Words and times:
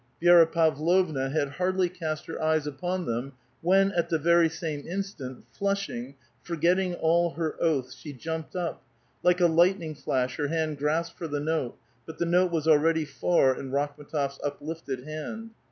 Vi6ra 0.19 0.51
Pavlovna 0.51 1.29
had 1.29 1.47
hardly 1.49 1.87
cast 1.87 2.25
her 2.25 2.41
eyes 2.41 2.65
upon 2.65 3.05
them 3.05 3.33
when, 3.61 3.91
at 3.91 4.09
the 4.09 4.17
very 4.17 4.49
same 4.49 4.87
instant, 4.87 5.45
flushing, 5.51 6.15
forgetting 6.41 6.95
all 6.95 7.35
her 7.35 7.55
oaths, 7.61 7.93
she 7.93 8.11
jumped 8.11 8.55
up; 8.55 8.81
like 9.21 9.39
a 9.39 9.45
lightning 9.45 9.93
flash 9.93 10.37
her 10.37 10.47
hand 10.47 10.79
grasped 10.79 11.19
for 11.19 11.27
the 11.27 11.39
note, 11.39 11.77
but 12.07 12.17
the 12.17 12.25
note 12.25 12.51
was 12.51 12.67
already 12.67 13.05
far 13.05 13.55
in 13.55 13.69
Rakhm^tof's 13.69 14.39
up 14.43 14.57
lifted 14.59 15.03
hand. 15.03 15.51